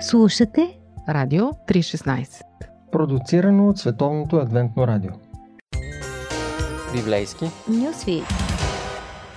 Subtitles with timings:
[0.00, 2.26] Слушате Радио 316
[2.92, 5.10] Продуцирано от Световното адвентно радио
[6.94, 8.24] Библейски Нюсвит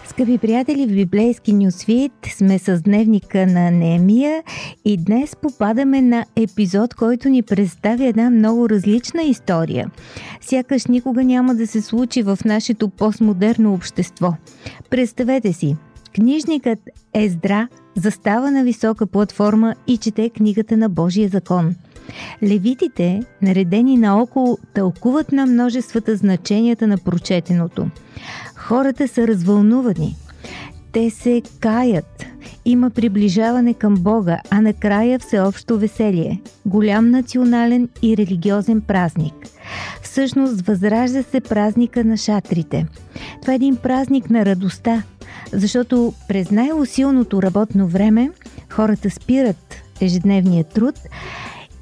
[0.06, 4.44] Скъпи приятели, в библейски Нюсвит сме с дневника на Немия
[4.86, 9.92] и днес попадаме на епизод, който ни представя една много различна история.
[10.42, 14.34] Сякаш никога няма да се случи в нашето постмодерно общество.
[14.90, 15.78] Представете си,
[16.20, 16.80] книжникът
[17.14, 21.76] Ездра застава на висока платформа и чете книгата на Божия закон.
[22.44, 27.88] Левитите, наредени наоколо, тълкуват на множествата значенията на прочетеното.
[28.56, 30.16] Хората са развълнувани.
[30.92, 32.26] Те се каят.
[32.66, 36.42] Има приближаване към Бога, а накрая всеобщо веселие.
[36.66, 39.34] Голям национален и религиозен празник.
[40.02, 42.88] Всъщност възражда се празника на шатрите.
[43.42, 45.04] Това е един празник на радостта,
[45.54, 48.32] защото през най-усилното работно време
[48.70, 50.96] хората спират ежедневния труд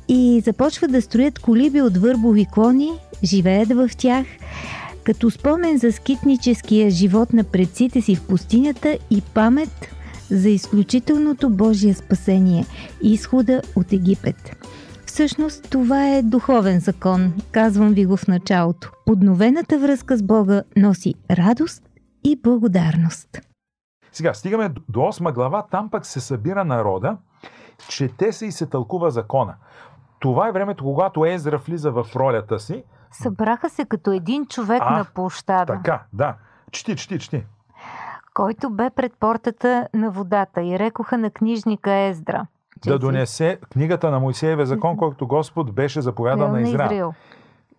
[0.07, 2.91] и започват да строят колиби от върбови клони,
[3.23, 4.25] живеят в тях,
[5.03, 9.89] като спомен за скитническия живот на предците си в пустинята и памет
[10.29, 12.65] за изключителното Божие спасение–
[13.01, 14.55] изхода от Египет.
[15.05, 18.91] Всъщност това е духовен закон, казвам ви го в началото.
[19.05, 21.83] Подновената връзка с Бога носи радост
[22.23, 23.46] и благодарност.
[24.17, 27.17] Сега, стигаме до 8 глава, там пък се събира народа,
[27.87, 29.55] чете се и се тълкува закона.
[30.19, 32.83] Това е времето, когато Езра влиза в ролята си.
[33.11, 36.35] Събраха се като един човек А, на площада, Така, да.
[36.71, 37.45] Чти, чти, чти.
[38.33, 42.47] който бе пред портата на водата и рекоха на книжника Ездра.
[42.85, 47.13] Да донесе книгата на Моисееве закон, който Господ беше заповядал на Израел.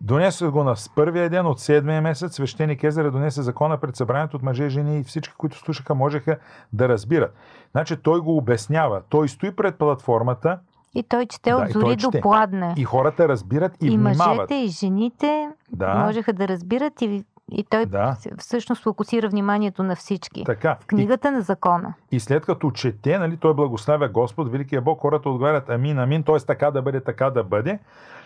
[0.01, 2.35] Донесе го на първия ден от седмия месец.
[2.35, 6.37] Свещеник Езера донесе закона пред събранието от мъже и жени и всички, които слушаха, можеха
[6.73, 7.33] да разбират.
[7.71, 9.01] Значи той го обяснява.
[9.09, 10.59] Той стои пред платформата
[10.95, 12.73] И той чете Да, от и зори до пладне.
[12.77, 14.37] и хората разбират и, и внимават.
[14.37, 15.93] мъжете, и жените Да.
[15.95, 18.17] можеха да разбират и, и той Да.
[18.37, 20.43] всъщност фокусира вниманието на всички.
[20.43, 20.77] Така.
[20.81, 21.93] В книгата на закона.
[22.11, 26.23] И, и след като чете, нали, той благославя Господ, Великия Бог, хората отговарят амин, амин,
[26.23, 26.39] т.е.
[26.47, 27.79] така да бъде, така да бъде.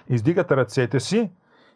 [0.09, 1.29] Издигат ръцете си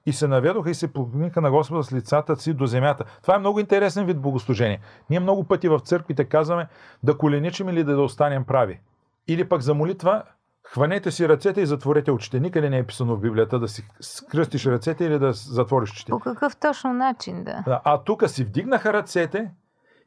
[0.08, 3.04] и се наведоха и се поклониха на Господа с лицата си до земята.
[3.22, 4.80] Това е много интересен вид богослужение.
[5.10, 6.68] Ние много пъти в църквите казваме
[7.04, 8.80] да коленичим или да останем прави.
[9.28, 10.24] Или пък за молитва
[10.68, 12.40] хванете си ръцете и затворете очите.
[12.40, 16.10] Никъде не е писано в Библията да си скръстиш ръцете или да затвориш очите.
[16.10, 17.64] По какъв точно начин да?
[17.66, 19.52] Да, А тук си вдигнаха ръцете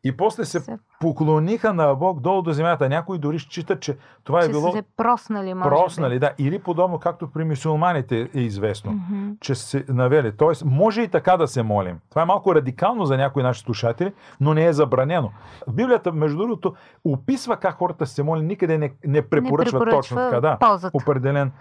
[0.05, 2.89] и после се поклониха на Бог долу до земята.
[2.89, 6.15] Някои дори считат, че това е че било са се проснали, може проснали.
[6.15, 6.19] би.
[6.19, 6.31] Да.
[6.39, 9.31] Или подобно, както при мусулманите е известно, Мгм.
[9.41, 10.33] че се навели.
[10.33, 11.99] Тоест, може и така да се молим.
[12.11, 15.31] Това е малко радикално за някои наши слушатели, но не е забранено.
[15.71, 16.75] Библията, между другото,
[17.05, 20.41] описва как хората се молят, никъде не, не препоръчва, не точно така.
[20.41, 20.97] Да, ползата.
[20.97, 21.53] определен.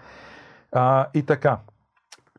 [0.72, 1.58] А, и така.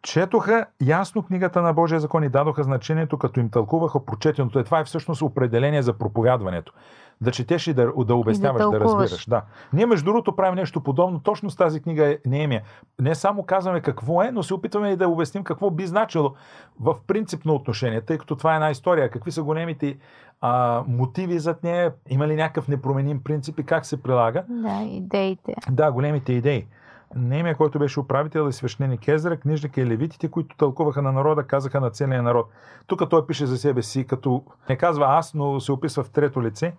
[0.01, 4.59] Четоха ясно книгата на Божия закон и дадоха значението, като им тълкуваха прочетеното.
[4.59, 6.73] Е, това е всъщност определение за проповядването.
[7.21, 9.01] Да четеш и да, да обясняваш, да, тълкуваш.
[9.03, 9.29] разбираш.
[9.29, 9.41] Да.
[9.73, 11.19] Ние, между другото, правим нещо подобно.
[11.19, 12.61] Точно с тази книга е Неемия.
[13.01, 16.33] Не само казваме какво е, но се опитваме и да обясним какво би значило
[16.79, 19.09] в принципно отношение, тъй като това е една история.
[19.09, 19.97] Какви са големите
[20.41, 21.93] а, мотиви зад нея?
[22.09, 24.43] Има ли някакъв непроменим принцип и как се прилага?
[24.49, 25.53] Да, идеите.
[25.71, 26.67] Да, големите идеи.
[27.15, 31.81] Немия, който беше управител и свещеник Езра, книжника и левитите, които тълкуваха на народа, казаха
[31.81, 32.49] на целия народ.
[32.87, 36.43] Тук той пише за себе си, като не казва аз, но се описва в трето
[36.43, 36.73] лице.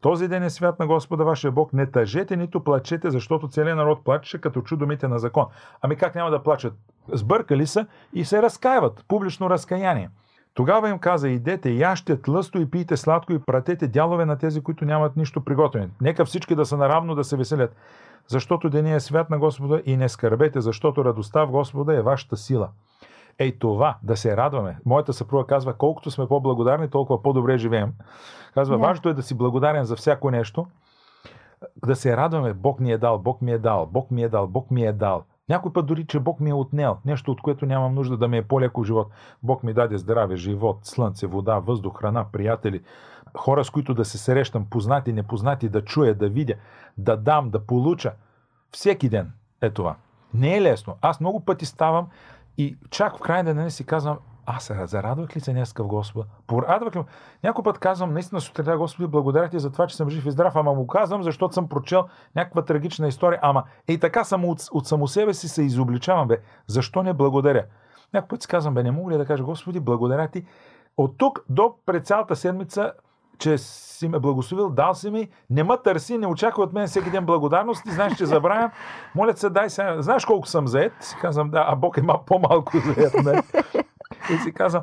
[0.00, 1.72] Този ден е свят на Господа вашия Бог.
[1.72, 5.44] Не тъжете, нито плачете, защото целият народ плачеше, като чу думите на закон.
[5.82, 6.74] Ами как няма да плачат?
[7.12, 9.04] Сбъркали са и се разкаиват.
[9.08, 10.10] Публично разкаяние.
[10.54, 14.84] Тогава им каза, идете, яще тлъсто и пийте сладко и пратете дялове на тези, които
[14.84, 15.88] нямат нищо приготвено.
[16.00, 17.76] Нека всички да са наравно да се веселят.
[18.28, 22.36] Защото деня е свят на Господа и не скърбете, защото радостта в Господа е вашата
[22.36, 22.68] сила.
[23.38, 24.78] Ей това, да се радваме.
[24.84, 27.92] Моята съпруга казва, колкото сме по-благодарни, толкова по-добре живеем.
[28.54, 28.82] Казва, Да.
[28.82, 30.66] важното е да си благодарен за всяко нещо,
[31.86, 34.46] да се радваме, Бог ни е дал, Бог ми е дал, Бог ми е дал,
[34.46, 35.22] Бог ми е дал.
[35.48, 38.38] Някой път дори, че Бог ми е отнел, нещо от което нямам нужда да ми
[38.38, 39.08] е по-леко живот.
[39.42, 42.82] Бог ми даде здраве, живот, слънце, вода, въздух, храна, приятели,
[43.38, 46.54] хора с които да се срещам, познати, непознати, да чуя, да видя,
[46.98, 48.12] да дам, да получа.
[48.72, 49.96] Всеки ден е това.
[50.34, 50.96] Не е лесно.
[51.00, 52.08] Аз много пъти ставам
[52.58, 56.26] и чак в края на си казвам, аз се зарадвах ли се днеска в Господа?
[56.46, 57.02] Порадвах ли?
[57.44, 60.56] Някой път казвам, наистина сутринта, Господи, благодаря ти за това, че съм жив и здрав,
[60.56, 64.86] ама му казвам, защото съм прочел някаква трагична история, ама и така само от, от
[64.86, 66.40] само себе си се изобличавам, бе.
[66.66, 67.64] Защо не благодаря?
[68.14, 70.44] Някой път си казвам, бе, не мога ли да кажа, Господи, благодаря ти.
[70.96, 72.92] От тук до пред цялата седмица
[73.38, 77.10] че си ме благословил, дал си ми, не ме търси, не очаква от мен всеки
[77.10, 78.70] ден благодарност, ти знаеш, че забравям,
[79.14, 80.92] моля се, дай сега, знаеш колко съм заед?
[81.00, 83.14] Си казвам, да, а Бог е ма по-малко заед.
[83.24, 83.42] Не?
[84.34, 84.82] И си казвам,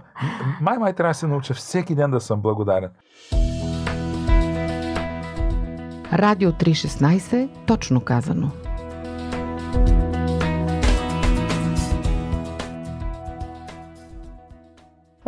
[0.61, 2.89] май, май трябва да се науча всеки ден да съм благодарен.
[6.13, 8.51] Радио 316, точно казано.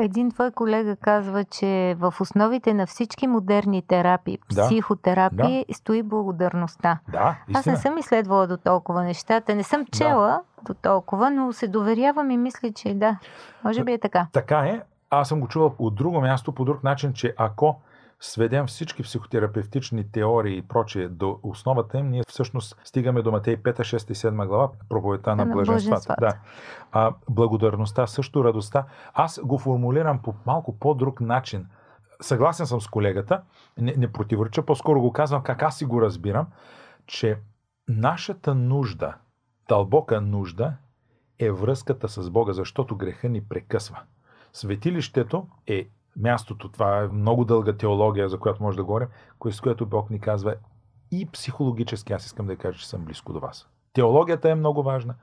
[0.06, 4.66] Един твой колега казва, че в основите на всички модерни терапии, Да.
[4.66, 7.00] психотерапии, стои благодарността.
[7.10, 11.68] Да, Аз не съм изследвала до толкова нещата, не съм чела до толкова, но се
[11.68, 13.18] доверявам и мисля, че да.
[13.64, 14.28] Може би е така.
[14.32, 14.82] Така е.
[15.10, 17.80] Аз съм го чувал от друго място, по друг начин, че ако
[18.20, 23.80] сведем всички психотерапевтични теории и прочие до основата им, ние всъщност стигаме до Матей 5,
[23.80, 26.16] 6 и 7 глава, проповедта на На блаженствата.
[26.20, 26.38] Да.
[26.92, 28.86] А, благодарността, също радостта.
[29.14, 31.68] Аз го формулирам по малко по-друг начин.
[32.22, 33.42] Съгласен съм с колегата,
[33.78, 36.48] не, не противореча, по-скоро го казвам как аз си го разбирам,
[37.06, 37.38] че
[37.88, 39.14] нашата нужда,
[39.70, 40.74] дълбока нужда,
[41.40, 44.00] е връзката с Бога, защото греха ни прекъсва.
[44.54, 49.08] Светилището е мястото, това е много дълга теология, за която може да говорим,
[49.52, 50.56] с което Бог ни казва
[51.12, 53.68] и психологически, аз искам да кажа, че съм близко до вас.
[53.94, 55.16] Теологията е много важна,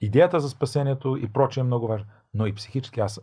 [0.00, 3.20] идеята за спасението и прочее е много важна, но и психически аз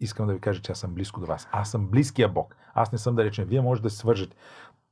[0.00, 1.48] искам да ви кажа, че аз съм близко до вас.
[1.52, 2.56] Аз съм близкия Бог.
[2.74, 3.44] Аз не съм да речем.
[3.48, 4.36] Вие може да се свържете.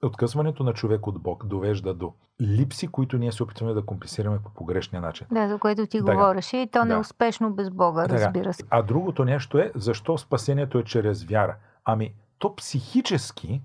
[0.03, 4.51] Откъсването на човек от Бог довежда до липси, които ние се опитваме да компенсираме по
[4.55, 5.27] погрешния начин.
[5.33, 6.13] Да, за което ти Така.
[6.15, 6.85] говореше и то Да.
[6.85, 8.15] неуспешно без Бога, Така.
[8.27, 8.63] разбира се.
[8.71, 11.57] А другото нещо е, защо спасението е чрез вяра?
[11.85, 13.63] Ами, то психически,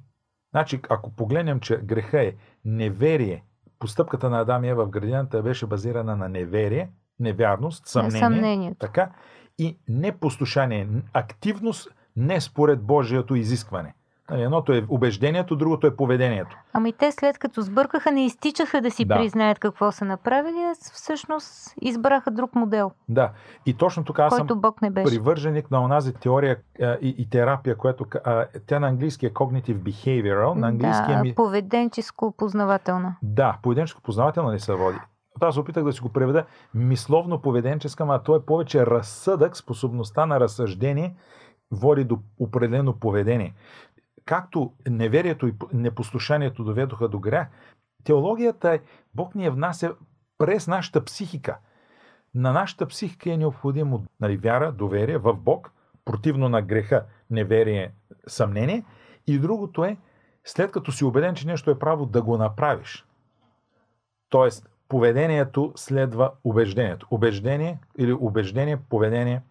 [0.52, 2.34] значи, ако погледнем, че греха е
[2.66, 3.44] неверие,
[3.80, 6.90] постъпката на Адам и Ева в градината беше базирана на неверие,
[7.20, 8.80] невярност, съмнение, Съмнението.
[8.80, 9.10] така,
[9.58, 13.94] и непослушание, активност не според Божието изискване.
[14.30, 16.58] Нали, Едното е убеждението, другото е поведението.
[16.74, 19.16] Ами те след като сбъркаха, не изтичаха да си Да.
[19.16, 23.32] признаят какво са направили, а всъщност избраха друг модел, Да,
[23.66, 25.16] и точно тук аз съм Бог не беше.
[25.16, 29.78] привърженик на онази теория а, и, и терапия, която а, тя на английски е cognitive
[29.78, 31.36] behavioral, на английски да, е ми...
[31.36, 33.16] поведенческо-познавателна.
[33.24, 34.98] Да, поведенческо познавателна ли се води?
[35.42, 36.46] Аз опитах да си го преведа
[36.76, 41.16] мисловно-поведенческа, а то е повече разсъдък, способността на разсъждение
[41.72, 43.54] води до определено поведение.
[44.26, 47.48] Както неверието и непослушанието доведоха до грях,
[48.04, 48.80] теологията е,
[49.14, 49.96] Бог ни я внася
[50.38, 51.58] през нашата психика.
[52.36, 55.72] На нашата психика е необходимо нали, вяра, доверие в Бог,
[56.06, 57.92] противно на греха, неверие,
[58.28, 58.86] съмнение.
[59.28, 59.98] И другото е,
[60.44, 63.06] след като си убеден, че нещо е право, да го направиш.
[64.30, 67.08] Тоест, поведението следва убеждението.
[67.12, 69.42] Убеждение или убеждение, поведение,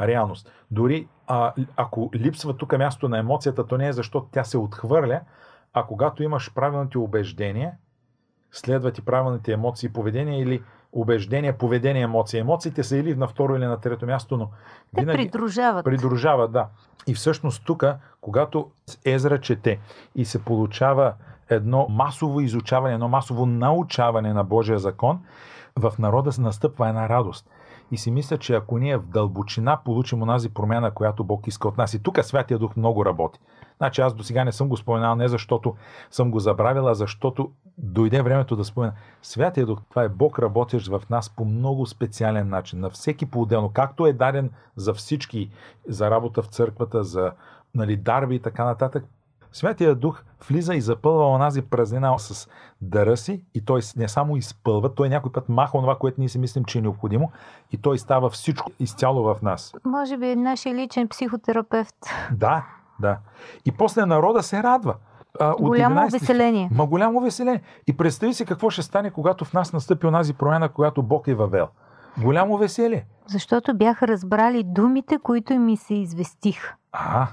[0.00, 0.52] реалност.
[0.70, 5.20] Дори а, ако липсва тук място на емоцията, то не е защото тя се отхвърля,
[5.72, 7.72] а когато имаш правилните убеждения,
[8.52, 10.62] следват и правилните емоции и поведение или
[10.92, 12.40] убеждение, поведение, емоции.
[12.40, 14.50] Емоциите са или на второ или на трето място, но
[14.96, 15.84] Те винаги придружават.
[15.84, 16.66] придружава, да.
[17.06, 17.84] И всъщност тук,
[18.20, 18.70] когато
[19.04, 19.78] Езра чете
[20.14, 21.14] и се получава
[21.50, 25.20] едно масово изучаване, едно масово научаване на Божия закон,
[25.76, 27.50] в народа се настъпва една радост.
[27.90, 31.78] И си мисля, че ако ние в дълбочина получим онази промяна, която Бог иска от
[31.78, 33.40] нас, и тук Святия Дух много работи.
[33.76, 35.76] Значи аз до сега не съм го споменал не защото
[36.10, 38.92] съм го забравил, а защото дойде времето да спомена.
[39.22, 43.68] Святия Дух, това е Бог работещ в нас по много специален начин, на всеки по-отделно,
[43.68, 45.50] както е даден за всички,
[45.88, 47.32] за работа в църквата, за
[47.74, 49.04] нали, дарби и така нататък.
[49.54, 52.48] Святия Дух влиза и запълва онази празнина с
[52.80, 56.38] дъра си и той не само изпълва, той някой път маха това, което ние си
[56.38, 57.30] мислим, че е необходимо
[57.72, 59.74] и той става всичко изцяло в нас.
[59.84, 61.94] Може би е нашия личен психотерапевт.
[62.32, 62.64] Да,
[63.00, 63.18] да.
[63.64, 64.94] И после народа се радва.
[65.40, 66.20] А, Голямо 11 стих.
[66.20, 66.68] веселение.
[66.72, 67.62] Ма голямо веселение.
[67.86, 71.34] И представи си какво ще стане, когато в нас настъпи онази промяна, която Бог е
[71.34, 71.68] въвел.
[72.22, 73.06] Голямо веселие.
[73.26, 76.74] Защото бяха разбрали думите, които им и се известиха.
[76.96, 77.28] А,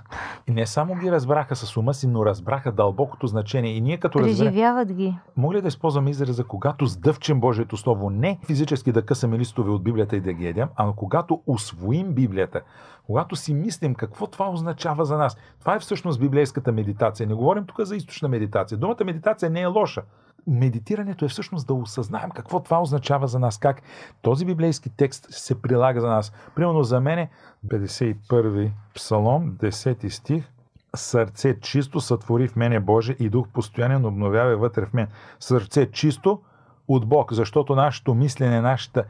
[0.48, 3.72] и не само ги разбраха с ума си, но разбраха дълбокото значение.
[3.72, 5.18] И ние като разберем, Преживяват ги.
[5.38, 9.84] мога ли да използвам израза, когато сдъвчем Божието Слово, не физически да късаме листове от
[9.84, 12.62] Библията и да ги едем, а когато освоим Библията,
[13.06, 15.38] когато си мислим какво това означава за нас.
[15.60, 17.28] Това е всъщност библейската медитация.
[17.28, 18.78] Не говорим тук за източна медитация.
[18.78, 20.02] Думата медитация не е лоша.
[20.48, 23.82] Медитирането е всъщност да осъзнаем какво това означава за нас, как
[24.22, 26.32] този библейски текст се прилага за нас.
[26.56, 27.28] Примерно за мен
[27.68, 30.52] 51 псалом, 10 стих,
[30.96, 35.08] сърце чисто сътвори в мене Боже и дух постоянен обновява вътре в мен.
[35.40, 36.42] Сърце чисто
[36.88, 39.04] от Бог, защото нашето мислене, нашата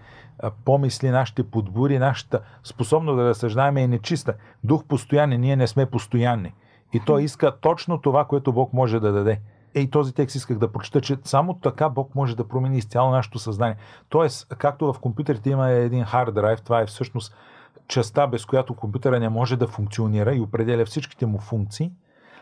[0.65, 4.33] помисли, нашите подбури, нашата способност да разсъждаваме е нечиста.
[4.63, 6.53] Дух постоянен, ние не сме постоянни.
[6.93, 9.41] И той иска точно това, което Бог може да даде.
[9.75, 13.39] Ей, този текст исках да прочета, че само така Бог може да промени изцяло нашето
[13.39, 13.75] съзнание.
[14.09, 17.35] Тоест, както в компютрите има един hard drive, това е всъщност
[17.87, 21.91] частта, без която компютъра не може да функционира и определя всичките му функции,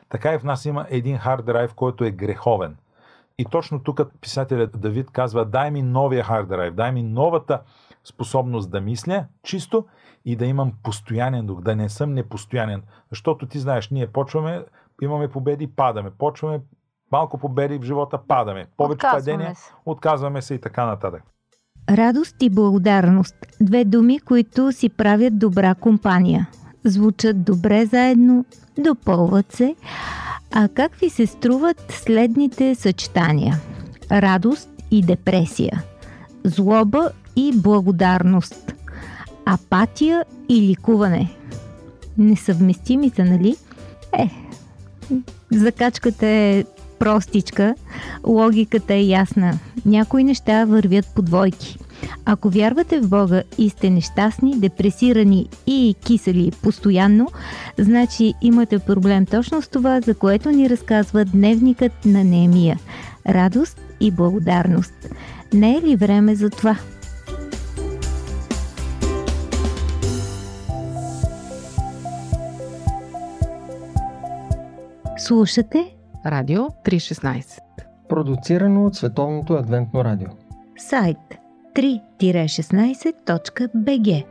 [0.09, 2.75] така и в нас има един hard drive, който е греховен.
[3.37, 7.61] И точно тук писателят Давид казва, дай ми новия hard drive, дай ми новата
[8.03, 9.85] способност да мисля чисто
[10.25, 12.83] и да имам постоянен дух, да не съм непостоянен.
[13.09, 14.65] Защото ти знаеш, ние почваме,
[15.01, 16.11] имаме победи, падаме.
[16.11, 16.59] Почваме
[17.11, 18.65] малко победи в живота, падаме.
[18.77, 21.23] Повече падения, отказваме се и така нататък.
[21.89, 23.35] Радост и благодарност.
[23.61, 26.49] Две думи, които си правят добра компания.
[26.83, 28.45] Звучат добре заедно,
[28.77, 29.75] допълват се.
[30.51, 33.55] А как ви се струват следните съчетания?
[34.11, 35.83] Радост и депресия.
[36.43, 38.73] Злоба и благодарност.
[39.45, 41.31] Апатия и ликуване.
[42.17, 43.55] Несъвместими са, нали?
[44.13, 44.29] Е,
[45.51, 46.63] закачката е
[46.99, 47.75] простичка,
[48.27, 49.59] логиката е ясна.
[49.85, 51.77] Някои неща вървят по двойки.
[52.25, 57.27] Ако вярвате в Бога и сте нещастни, депресирани и кисели постоянно,
[57.77, 62.79] значи имате проблем точно с това, за което ни разказва дневникът на Неемия.
[63.27, 64.93] Радост и благодарност.
[65.53, 66.77] Не е ли време за това?
[75.17, 77.59] Слушате Радио 316
[78.09, 80.27] Продуцирано от Световното адвентно радио.
[80.77, 81.17] Сайт
[81.75, 84.25] 3-16.bg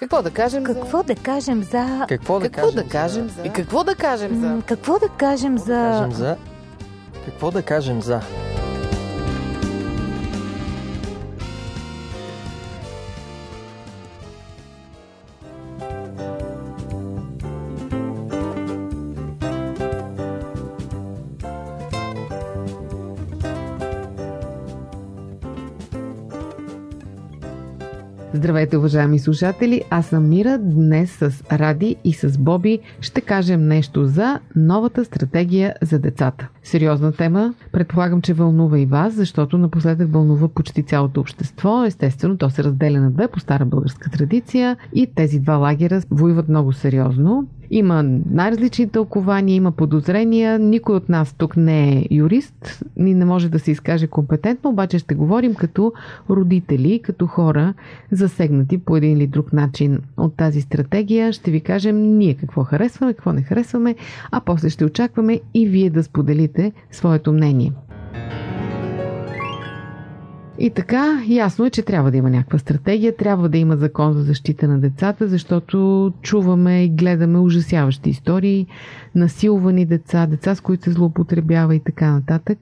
[0.00, 2.06] Какво да кажем Какво да кажем за...
[2.08, 2.84] Какво да Какво кажем?
[2.84, 3.42] да кажем за...
[3.42, 4.62] И какво да кажем за...
[4.66, 5.66] Какво да кажем за...
[5.66, 6.36] Кажем за...
[7.24, 8.20] Какво да кажем за...
[28.38, 29.82] Здравейте, уважаеми слушатели!
[29.90, 30.58] Аз съм Мира.
[30.58, 36.48] Днес с Ради и с Боби ще кажем нещо за новата стратегия за децата.
[36.62, 37.54] Сериозна тема.
[37.72, 41.84] Предполагам, че вълнува и вас, защото напоследък вълнува почти цялото общество.
[41.84, 46.48] Естествено, то се разделя на две по стара българска традиция и тези два лагера воюват
[46.48, 47.46] много сериозно.
[47.70, 50.58] Има най-различни тълкования, има подозрения.
[50.58, 54.98] Никой от нас тук не е юрист, ни не може да се изкаже компетентно, обаче
[54.98, 55.92] ще говорим като
[56.30, 57.74] родители, като хора,
[58.10, 61.32] засегнати по един или друг начин от тази стратегия.
[61.32, 63.94] Ще ви кажем ние какво харесваме, какво не харесваме,
[64.30, 67.72] а после ще очакваме и вие да споделите своето мнение.
[70.60, 74.22] И така, ясно е, че трябва да има някаква стратегия, трябва да има закон за
[74.22, 78.66] защита на децата, защото чуваме и гледаме ужасяващи истории,
[79.14, 82.58] насилвани деца, деца с които се злоупотребява и така нататък.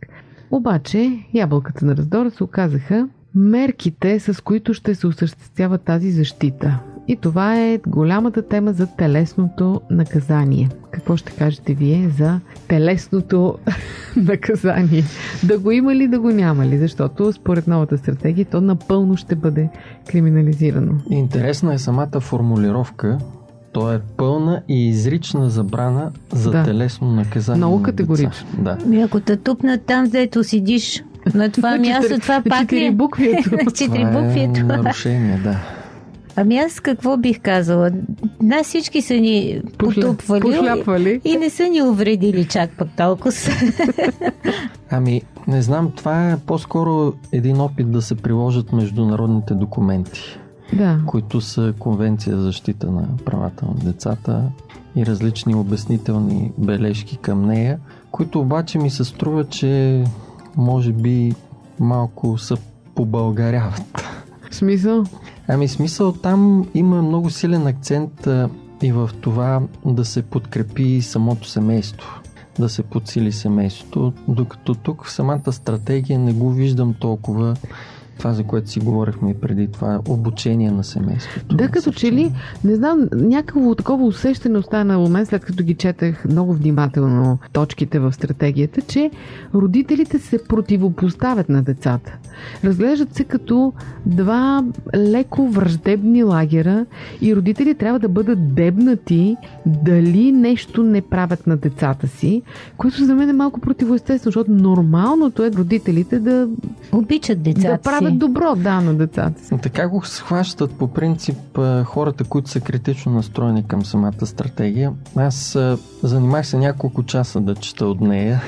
[0.50, 6.78] Обаче, ябълката на раздора се оказаха мерките, с които ще се осъществява тази защита.
[7.08, 10.68] И това е голямата тема за телесното наказание.
[10.90, 13.58] Какво ще кажете вие за телесното
[14.16, 15.04] наказание?
[15.42, 16.78] Да го има ли, да го няма ли?
[16.78, 19.68] Защото според новата стратегия то напълно ще бъде
[20.08, 20.92] криминализирано.
[21.10, 23.18] Интересна е самата формулировка.
[23.72, 26.62] То е пълна и изрична забрана за Да.
[26.62, 27.56] телесно наказание.
[27.58, 28.46] Много категорично.
[28.58, 28.78] Да.
[28.86, 32.90] Ми ако те тупнат там, дето седиш на това място, това пак ли четири е?
[32.92, 33.50] буквието.
[33.54, 34.66] На четири Това е буквието.
[34.66, 35.56] нарушение, да.
[36.36, 37.90] Ами аз какво бих казала?
[38.42, 41.20] Нас всички са ни потупвали Пошляпвали.
[41.24, 43.32] и не са ни увредили чак пък толкова.
[44.90, 50.38] Ами, не знам, това е по-скоро един опит да се приложат международните документи,
[50.72, 50.98] Да.
[51.06, 54.42] които са Конвенция за защита на правата на децата
[54.96, 57.78] и различни обяснителни бележки към нея,
[58.10, 60.04] които обаче ми се струва, че
[60.56, 61.34] може би
[61.80, 62.56] малко са
[62.94, 64.04] побългаряват.
[64.50, 65.04] В смисъл?
[65.48, 68.48] Ами смисъл там има много силен акцент а,
[68.82, 72.20] и в това да се подкрепи самото семейство,
[72.58, 77.56] да се подсили семейството, докато тук самата стратегия не го виждам толкова
[78.18, 81.56] това, за което си говорихме и преди това, обучение на семейството.
[81.56, 82.32] Да, като че ли,
[82.64, 87.98] не знам, някакво такова усещане остана у мен, след като ги четах много внимателно точките
[87.98, 89.10] в стратегията, че
[89.54, 92.16] родителите се противопоставят на децата.
[92.64, 93.72] Разглеждат се като
[94.06, 96.86] два леко враждебни лагера
[97.20, 102.42] и родители трябва да бъдат дебнати дали нещо не правят на децата си,
[102.76, 106.48] което за мен е малко противоестествено, защото нормалното е родителите да
[106.92, 109.54] Обичат децата да правят правят добро, да, на децата си.
[109.62, 111.38] Така го схващат по принцип
[111.84, 114.92] хората, които са критично настроени към самата стратегия.
[115.16, 115.58] Аз
[116.02, 118.42] занимах се няколко часа да чета от нея.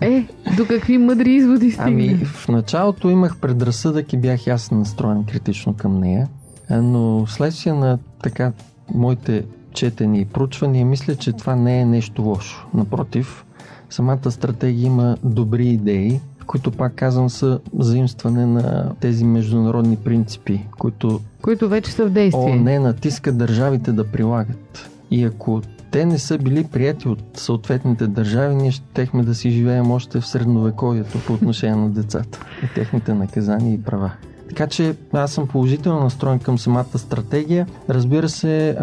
[0.00, 0.26] Е,
[0.56, 1.88] до какви мъдри изводи стигна?
[1.88, 6.28] Ами, в началото имах предразсъдък и бях ясно настроен критично към нея,
[6.70, 8.52] но следствие на така
[8.94, 12.66] моите четени и проучвания, мисля, че това не е нещо лошо.
[12.74, 13.44] Напротив,
[13.90, 21.20] самата стратегия има добри идеи, които пак казвам са заимстване на тези международни принципи, които,
[21.42, 22.56] които вече са в действие.
[22.56, 24.90] не натиска държавите да прилагат.
[25.10, 29.90] И ако те не са били прияти от съответните държави, ние щехме да си живеем
[29.90, 34.12] още в средновековието по отношение на децата и техните наказания и права.
[34.48, 37.66] Така че аз съм положително настроен към самата стратегия.
[37.90, 38.76] Разбира се,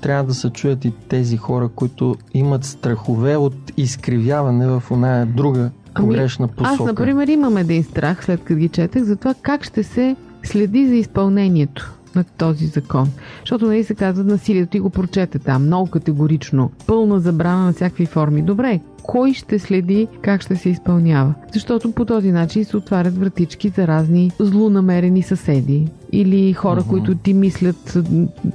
[0.00, 5.70] трябва да се чуят и тези хора, които имат страхове от изкривяване в една друга
[5.94, 6.70] ами, погрешна посока.
[6.70, 10.88] Аз, например, имам един страх, след като ги четах, за това как ще се следи
[10.88, 13.08] за изпълнението на този закон.
[13.40, 16.70] Защото нали се казва насилието, ти го прочете там много категорично.
[16.86, 18.42] Пълна забрана на всякакви форми.
[18.42, 21.34] Добре, кой ще следи как ще се изпълнява?
[21.52, 26.88] Защото по този начин се отварят вратички за разни злонамерени съседи или хора, uh-huh.
[26.88, 27.98] които ти мислят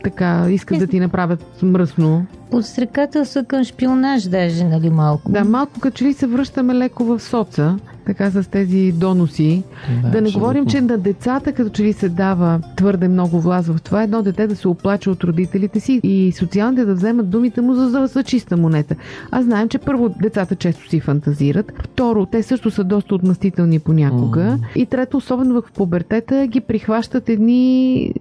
[0.04, 2.26] така, искат да ти направят мръсно.
[2.52, 5.32] Подстрекателство към шпионаж даже, нали малко?
[5.32, 9.64] Да, малко като че ли се връщаме леко в соца, така с тези доноси.
[10.04, 13.68] Да, да не говорим, че на децата като че ли се дава твърде много власт
[13.68, 17.62] в това, едно дете да се оплаче от родителите си и социалните да вземат думите
[17.62, 18.96] му за, за, за чиста монета.
[19.32, 24.42] Аз знаем, че първо децата често си фантазират, второ, те също са доста отмъстителни понякога
[24.42, 24.76] mm.
[24.76, 28.12] и трето, особено в пубертета, ги прихващат едни...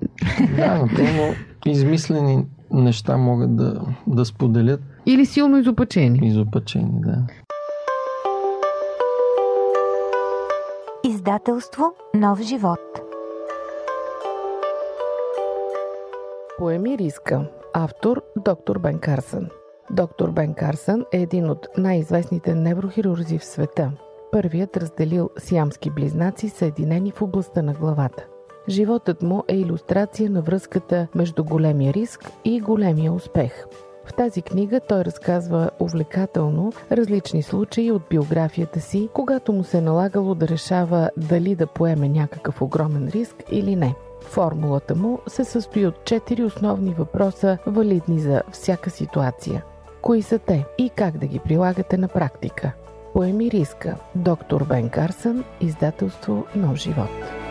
[0.57, 1.35] Да, напълно
[1.67, 4.81] измислени неща могат да, да споделят.
[5.07, 6.29] Или силно изопачени.
[6.29, 7.19] Изопачени, да.
[11.25, 12.81] Издателство Нов живот.
[16.59, 17.51] Поеми риска.
[17.75, 19.49] Автор доктор Бен Карсън.
[19.91, 23.93] Доктор Бен Карсън е един от най-известните неврохирурзи в света.
[24.33, 28.27] Първият разделил сиамски близнаци, съединени в областта на главата.
[28.69, 33.67] Животът му е иллюстрация на връзката между големия риск и големия успех.
[34.05, 39.81] В тази книга той разказва увлекателно различни случаи от биографията си, когато му се е
[39.81, 43.95] налагало да решава дали да поеме някакъв огромен риск или не.
[44.21, 49.65] Формулата му се състои от четири основни въпроса, валидни за всяка ситуация.
[50.03, 52.73] Кои са те и как да ги прилагате на практика?
[53.13, 53.97] Поеми риска.
[54.15, 57.44] Доктор Бен Карсън, издателство Нов живот.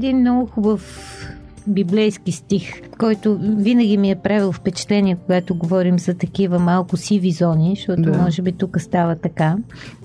[0.00, 1.16] Един много хубав
[1.70, 7.72] библейски стих, който винаги ми е правил впечатление, когато говорим за такива малко сиви зони,
[7.76, 8.18] защото да.
[8.18, 9.56] може би тук става така.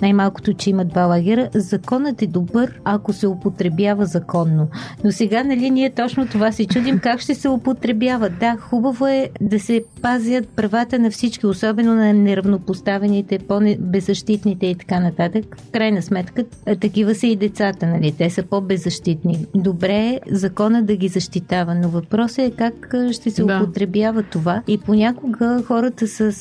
[0.02, 1.50] Най-малкото, че има два лагера.
[1.54, 4.68] Законът е добър, ако се употребява законно.
[5.04, 8.30] Но сега, нали, ние точно това се чудим как ще се употребява.
[8.30, 15.00] Да, хубаво е да се пазят правата на всички, особено на неравнопоставените, по-беззащитните и така
[15.00, 15.58] нататък.
[15.60, 16.44] В крайна сметка,
[16.80, 18.12] такива са и децата, нали?
[18.18, 19.46] Те са по-беззащитни.
[19.56, 23.58] Добре е закона да ги защити защитава, но въпросът е как ще се да.
[23.58, 24.62] употребява това.
[24.68, 26.32] И понякога хората с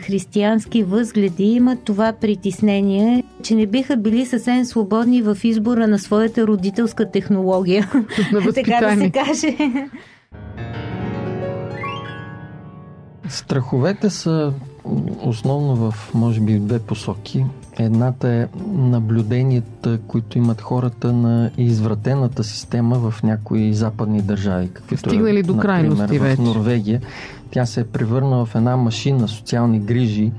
[0.00, 6.46] християнски възгледи имат това притеснение, че не биха били съвсем свободни в избора на своята
[6.46, 7.90] родителска технология.
[8.54, 9.56] така да се каже.
[13.28, 14.52] Страховете са
[15.22, 17.44] основно в, може би, две посоки.
[17.78, 24.68] Едната е наблюденията, които имат хората на извратената система в някои западни държави.
[24.72, 26.36] Каквито Стигнали е, до крайности вече.
[26.36, 27.00] В Норвегия
[27.50, 30.32] тя се е превърнала в една машина социални грижи.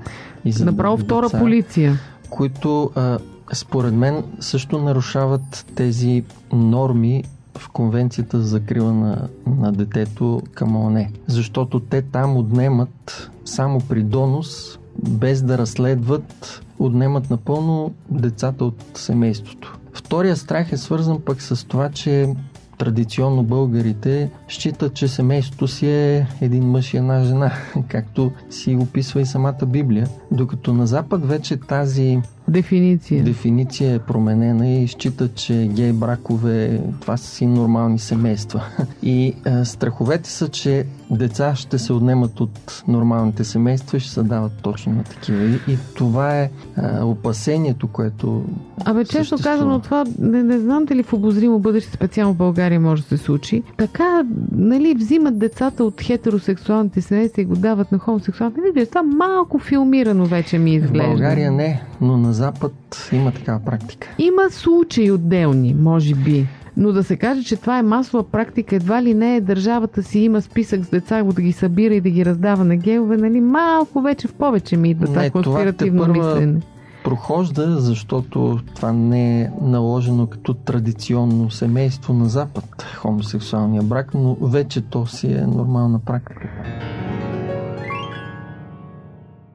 [0.46, 2.00] И за Направо втора деца, полиция.
[2.30, 3.18] Които а,
[3.54, 7.24] според мен също нарушават тези норми
[7.58, 11.12] в Конвенцията за закрила на, на детето към ОНЕ.
[11.28, 19.78] Защото те там отнемат само при донос, без да разследват, отнемат напълно децата от семейството.
[19.94, 22.36] Втория страх е свързан пък с това, че
[22.78, 27.52] традиционно българите считат, че семейството си е един мъж и една жена,
[27.88, 30.08] както си описва и самата Библия.
[30.32, 33.24] Докато на Запад вече тази дефиниция.
[33.24, 38.64] Дефиниция е променена и счита, че гей бракове това са си нормални семейства.
[39.04, 44.24] И а, страховете са, че деца ще се отнемат от нормалните семейства и ще се
[44.24, 45.44] дават точно на такива.
[45.44, 48.44] И, и това е а, опасението, което.
[48.86, 53.02] Абе, честно казано, това не, не знам дали в обозримо бъдеще, специално в България, може
[53.02, 53.64] да се случи.
[53.78, 58.62] Така, нали, взимат децата от хетеросексуалните семейства и го дават на хомосексуалните.
[58.62, 61.08] Нали, това малко филмирано вече ми изглежда.
[61.08, 64.08] В България не, но на Запад има такава практика.
[64.18, 66.48] Има случаи отделни, може би.
[66.78, 70.20] Но да се каже, че това е масова практика, едва ли не е държавата си
[70.20, 73.42] има списък с деца, да ги събира и да ги раздава на геове, нали?
[73.42, 76.62] Малко вече в повече ми идва това конспиративно мислене
[77.06, 84.82] прохожда, защото това не е наложено като традиционно семейство на Запад, хомосексуалния брак, но вече
[84.82, 86.50] то си е нормална практика.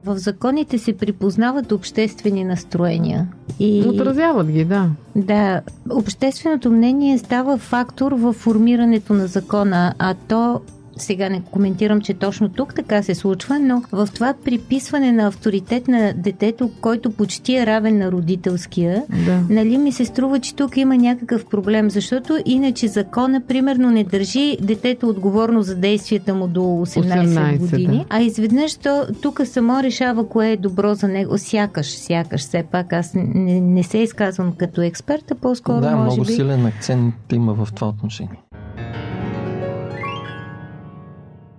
[0.05, 3.27] В законите се припознават обществени настроения.
[3.59, 3.83] И...
[3.87, 4.89] Отразяват ги, да.
[5.15, 5.61] Да.
[5.89, 10.61] Общественото мнение става фактор в формирането на закона, а то
[11.01, 15.87] сега не коментирам, че точно тук така се случва, но в това приписване на авторитет
[15.87, 19.43] на детето, който почти е равен на родителския, да.
[19.49, 24.57] нали ми се струва, че тук има някакъв проблем, защото иначе закона, примерно, не държи
[24.61, 28.05] детето отговорно за действията му до 18, 18 години, да.
[28.09, 31.37] а изведнъж то, тук само решава кое е добро за него.
[31.37, 36.03] Сякаш, сякаш, все пак аз не, не се изказвам като експерт, а по-скоро да, може
[36.03, 36.33] много би...
[36.33, 38.39] силен акцент има в това отношение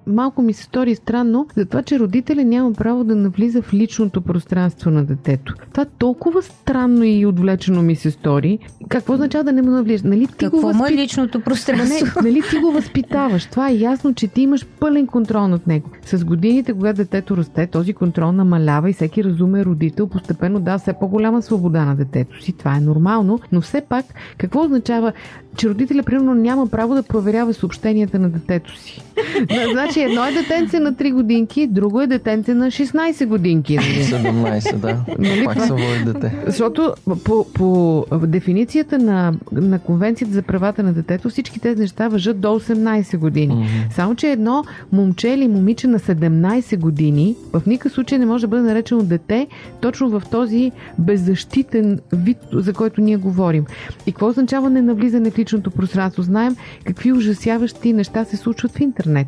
[0.07, 4.21] малко ми се стори странно, за това, че родителя няма право да навлиза в личното
[4.21, 5.55] пространство на детето.
[5.73, 8.59] Това толкова странно и отвлечено ми се стори.
[8.89, 10.03] Какво означава да не му навлизаш?
[10.03, 10.91] Нали, ти Какво го възпит...
[10.91, 12.07] е личното пространство?
[12.23, 13.47] Не, нали ти го възпитаваш?
[13.47, 15.91] Това е ясно, че ти имаш пълен контрол над него.
[16.07, 20.93] С годините, когато детето расте, този контрол намалява и всеки разумен родител постепенно дава все
[20.93, 22.53] по-голяма свобода на детето си.
[22.53, 24.05] Това е нормално, но все пак
[24.39, 25.13] какво означава,
[25.57, 29.03] че родителя примерно няма право да проверява съобщенията на детето си?
[29.73, 33.79] Значи едно е детенце на 3 годинки, друго е детенце на 16 годинки.
[33.79, 34.99] 17, да.
[35.19, 35.45] Нали?
[35.45, 36.37] Пак се води дете.
[36.47, 42.41] Защото по, по дефиницията на, на Конвенцията за правата на детето всички тези неща въжат
[42.41, 43.55] до 18 години.
[43.55, 43.95] Mm-hmm.
[43.95, 48.49] Само, че едно момче или момиче на 17 години в никакъв случай не може да
[48.49, 49.47] бъде наречено дете
[49.81, 53.65] точно в този беззащитен вид, за който ние говорим.
[54.07, 56.23] И какво означава не навлизане в личното пространство?
[56.23, 59.27] Знаем какви ужасяващи неща се случват в интернет.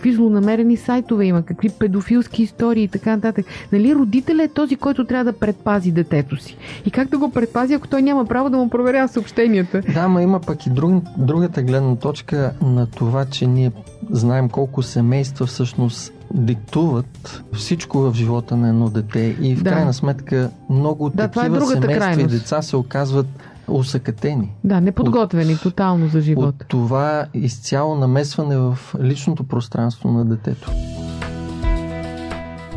[0.00, 3.46] Какви злонамерени сайтове има, какви педофилски истории и така нататък.
[3.72, 6.56] Нали, родителя е този, който трябва да предпази детето си.
[6.86, 9.82] И как да го предпази, ако той няма право да му проверява съобщенията?
[9.94, 13.72] Да, ма има пък и друг, другата гледна точка на това, че ние
[14.10, 19.70] знаем колко семейства всъщност диктуват всичко в живота на едно дете и в да.
[19.70, 22.34] крайна сметка много да, такива е семейства крайност.
[22.34, 23.26] и деца се оказват
[23.70, 24.52] усъкатени.
[24.64, 26.48] Да, неподготвени от, тотално за живота.
[26.48, 30.70] От това изцяло намесване в личното пространство на детето.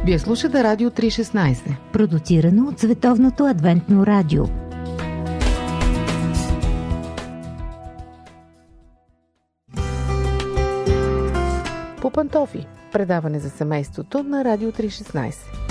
[0.05, 1.75] Вие слушате Радио 316.
[1.93, 4.45] Продуцирано от Световното адвентно радио.
[12.01, 12.65] По пантофи.
[12.91, 15.62] Предаване за семейството на Радио 316.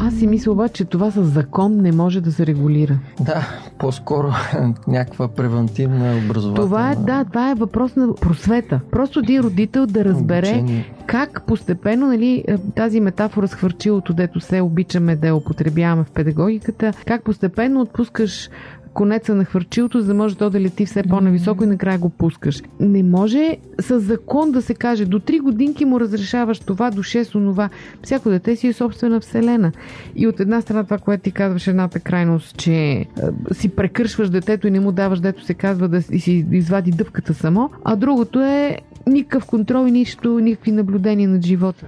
[0.00, 2.98] Аз си мисля обаче, че това с закон не може да се регулира.
[3.20, 3.46] Да,
[3.78, 4.32] по-скоро
[4.86, 6.68] някаква превентивна образователна...
[6.68, 8.80] Това е, да, това е въпрос на просвета.
[8.90, 10.94] Просто един родител да разбере Обучение.
[11.06, 16.10] как постепенно, нали, е, тази метафора с хвърчилото, дето се обичаме да я употребяваме в
[16.10, 18.50] педагогиката, как постепенно отпускаш
[18.98, 22.62] конеца на хвърчилото, за да може то да лети все по-нависоко и накрая го пускаш.
[22.80, 27.34] Не може с закон да се каже до 3 годинки му разрешаваш това, до 6
[27.34, 27.68] онова.
[28.02, 29.72] Всяко дете си е собствена вселена.
[30.16, 33.06] И от една страна това, което ти казваш едната крайност, че е,
[33.52, 37.70] си прекършваш детето и не му даваш, дето се казва да си извади дъвката само,
[37.84, 41.86] а другото е никакъв контрол и нищо, никакви наблюдения над живота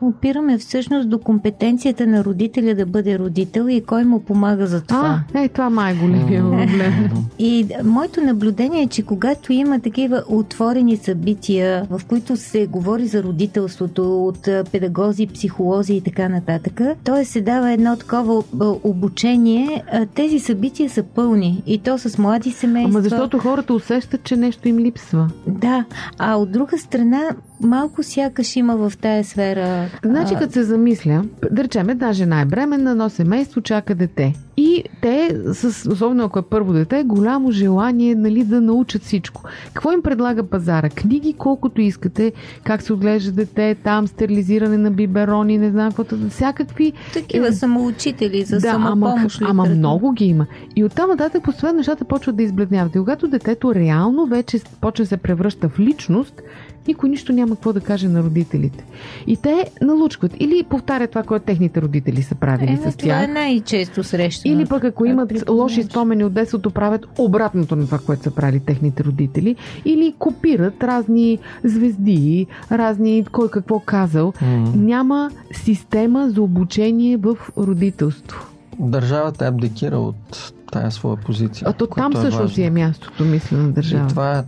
[0.00, 5.20] опираме всъщност до компетенцията на родителя да бъде родител и кой му помага за това.
[5.34, 7.10] А, е, това май е големия проблем.
[7.38, 13.22] И моето наблюдение е, че когато има такива отворени събития, в които се говори за
[13.22, 17.24] родителството от педагози, психолози и така нататък, т.е.
[17.24, 18.42] се дава едно такова
[18.84, 19.82] обучение,
[20.14, 22.98] тези събития са пълни и то с млади семейства.
[22.98, 25.30] Ама защото хората усещат, че нещо им липсва.
[25.46, 25.84] Да,
[26.18, 27.20] а от друга страна
[27.62, 29.86] малко сякаш има в тая сфера.
[30.04, 34.34] Значи, като се замисля, да речем, една жена е бременна, но семейство чака дете.
[34.56, 39.42] И те, с, особено ако е първо дете, голямо желание нали, да научат всичко.
[39.74, 40.88] Какво им предлага пазара?
[40.88, 42.32] Книги колкото искате,
[42.64, 46.92] как се отглежда дете, там стерилизиране на биберони, не знам какво, всякакви...
[47.12, 49.40] Такива е, самоучители за да, самопомощ.
[49.40, 50.46] Ама, ама много ги има.
[50.76, 52.94] И оттам нататък постепенно нещата почват да избледняват.
[52.94, 56.42] И когато детето реално вече почва да се превръща в личност,
[56.88, 58.84] никой нищо няма какво да каже на родителите.
[59.26, 62.96] И те налучкват или повтарят това, което техните родители са правили е, с тях.
[62.96, 64.54] Това е най-често срещано.
[64.54, 68.60] Или пък ако имат лоши спомени от детството, правят обратното на това, което са правили
[68.60, 69.56] техните родители.
[69.84, 74.32] Или копират разни звезди, разни кой какво казал.
[74.32, 74.74] Mm.
[74.74, 78.46] Няма система за обучение в родителство.
[78.78, 81.68] Държавата е абдикира от тая своя позиция.
[81.68, 84.06] А то там е също си е мястото, мисля, на държавата.
[84.06, 84.44] И това,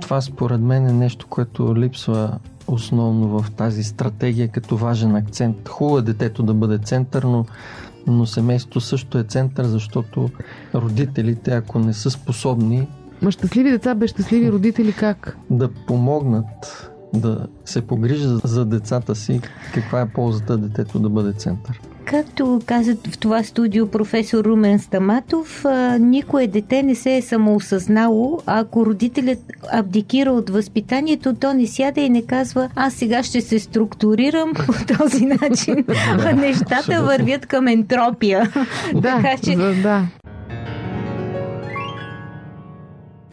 [0.00, 5.68] това според мен е нещо, което липсва основно в тази стратегия като важен акцент.
[5.68, 7.44] Хубаво е детето да бъде център, но,
[8.06, 10.30] но семейството също е център, защото
[10.74, 12.88] родителите, ако не са способни...
[13.22, 15.36] Ма щастливи деца без щастливи родители как?
[15.50, 19.40] Да помогнат да се погрижат за децата си,
[19.74, 21.80] каква е ползата детето да бъде център.
[22.10, 25.64] Както каза в това студио професор Румен Стаматов,
[26.00, 29.38] никое дете не се е самоосъзнало, а ако родителят
[29.72, 34.72] абдикира от възпитанието, то не сяда и не казва, аз сега ще се структурирам по
[34.98, 35.84] този начин.
[36.34, 38.52] Нещата вървят към ентропия.
[38.94, 39.56] Да, така, че...
[39.56, 40.06] да.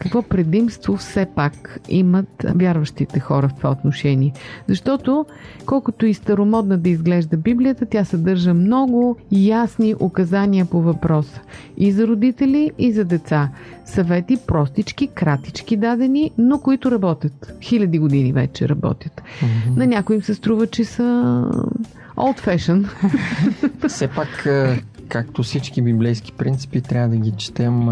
[0.06, 4.32] Какво предимство все пак имат вярващите хора в това отношение.
[4.68, 5.26] Защото,
[5.66, 11.40] колкото и старомодна да изглежда Библията, тя съдържа много ясни указания по въпроса.
[11.76, 13.50] И за родители, и за деца.
[13.84, 17.52] Съвети простички, кратички дадени, но които работят.
[17.62, 19.22] Хиляди години вече работят.
[19.22, 19.76] Mm-hmm.
[19.76, 21.02] На някои им се струва, че са
[22.16, 22.88] old fashion.
[23.88, 24.46] Все пак
[25.08, 27.88] както всички библейски принципи, трябва да ги четем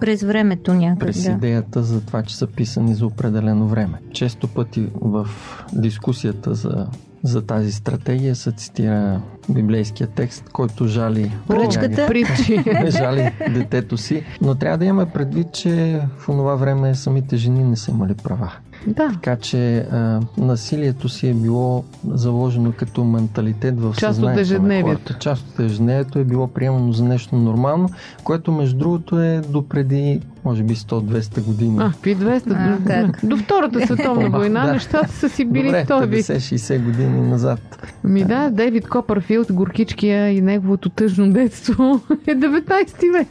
[0.00, 1.06] през времето някъде.
[1.06, 1.30] През да.
[1.30, 3.98] идеята за това, че са писани за определено време.
[4.12, 5.28] Често пъти в
[5.72, 6.86] дискусията за
[7.22, 12.90] за тази стратегия се цитира библейския текст, който жали Пръчката.
[12.90, 14.24] Жали детето си.
[14.40, 18.52] Но трябва да имаме предвид, че в това време самите жени не са имали права.
[18.86, 19.08] Да.
[19.12, 25.14] Така че а, насилието си е било заложено като менталитет в Част от ежедневието.
[25.18, 27.88] Част от ежедневието е било приемано за нещо нормално,
[28.24, 31.76] което между другото е допреди може би 100-200 години.
[31.80, 32.42] А, пи 200.
[32.50, 33.24] А, как?
[33.24, 34.72] До Втората световна война да.
[34.72, 37.88] нещата са си били Добре, в този 50-60 години назад.
[38.04, 43.28] Ми да, Дейвид Копърфилд, Горкичкия и неговото тъжно детство е 19 век.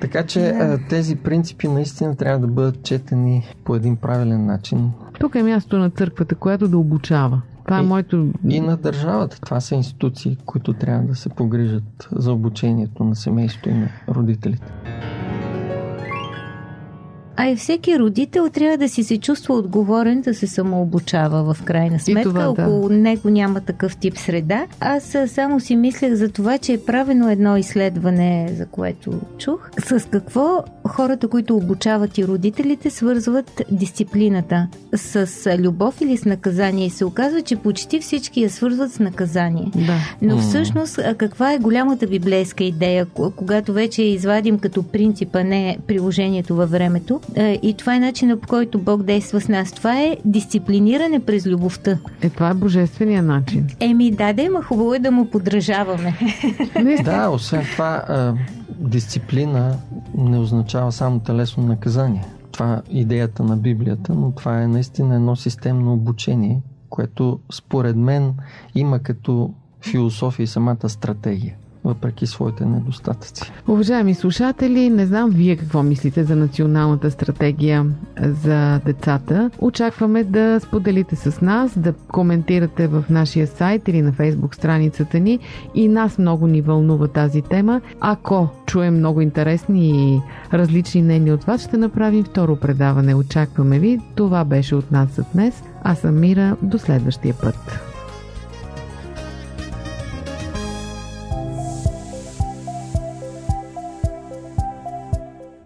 [0.00, 0.78] Така че да.
[0.88, 4.90] тези принципи наистина трябва да бъдат четени по един правилен начин.
[5.20, 7.42] Тук е място на църквата, която да обучава.
[7.64, 8.30] Това е и, моето...
[8.48, 9.40] И на държавата.
[9.40, 14.72] Това са институции, които трябва да се погрижат за обучението на семейството и на родителите.
[17.36, 22.00] А и всеки родител трябва да си се чувства отговорен да се самообучава в крайна
[22.00, 22.22] сметка.
[22.22, 22.50] Това, да.
[22.50, 24.66] Около него няма такъв тип среда.
[24.80, 29.70] Аз само си мислех за това, че е правено едно изследване, за което чух.
[29.86, 34.68] С какво хората, които обучават и родителите, свързват дисциплината?
[34.94, 36.86] С любов или с наказание?
[36.86, 39.70] И се оказва, че почти всички я свързват с наказание.
[39.74, 39.98] Да.
[40.22, 46.70] Но всъщност, каква е голямата библейска идея, когато вече извадим като принципа, не приложението във
[46.70, 47.20] времето?
[47.34, 49.72] Е, и това е начинът по който Бог действа с нас.
[49.72, 51.98] Това е дисциплиниране през любовта.
[52.22, 53.66] Е, това е божествения начин.
[53.80, 56.18] Еми, да, да, ма хубаво е да му подражаваме.
[57.04, 58.04] да, освен това,
[58.70, 59.76] дисциплина
[60.18, 62.24] не означава само телесно наказание.
[62.52, 68.34] Това е идеята на Библията, но това е наистина едно системно обучение, което според мен
[68.74, 71.54] има като философия и самата стратегия
[71.86, 73.52] въпреки своите недостатъци.
[73.68, 77.86] Уважаеми слушатели, не знам вие какво мислите за националната стратегия
[78.20, 79.50] за децата.
[79.58, 85.38] Очакваме да споделите с нас, да коментирате в нашия сайт или на фейсбук страницата ни
[85.74, 87.80] и нас много ни вълнува тази тема.
[88.00, 90.20] Ако чуем много интересни и
[90.52, 93.14] различни мнения от вас, ще направим второ предаване.
[93.14, 94.00] Очакваме ви.
[94.14, 95.62] Това беше от нас за днес.
[95.82, 96.56] Аз съм Мира.
[96.62, 97.95] До следващия път.